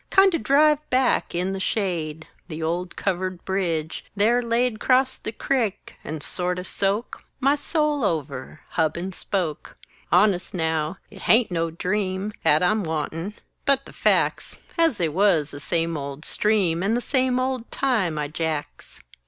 Kindo' 0.09 0.39
drive 0.39 0.79
back 0.89 1.35
in 1.35 1.53
the 1.53 1.59
shade 1.59 2.25
"The 2.47 2.63
old 2.63 2.95
Covered 2.95 3.45
Bridge" 3.45 4.03
there 4.15 4.41
laid 4.41 4.79
Crosst 4.79 5.25
the 5.25 5.31
crick, 5.31 5.95
and 6.03 6.23
sorto' 6.23 6.63
soak 6.63 7.23
My 7.39 7.53
soul 7.53 8.03
over, 8.03 8.61
hub 8.69 8.97
and 8.97 9.13
spoke! 9.13 9.77
Honest, 10.11 10.55
now! 10.55 10.97
it 11.11 11.21
haint 11.29 11.51
no 11.51 11.69
dream 11.69 12.33
'At 12.43 12.63
I'm 12.63 12.83
wantin', 12.83 13.35
but 13.65 13.85
the 13.85 13.93
fac's 13.93 14.57
As 14.75 14.97
they 14.97 15.07
wuz; 15.07 15.51
the 15.51 15.59
same 15.59 15.95
old 15.95 16.25
stream, 16.25 16.81
And 16.81 16.97
the 16.97 17.01
same 17.01 17.39
old 17.39 17.69
times, 17.71 18.17
i 18.17 18.27
jacks! 18.27 19.01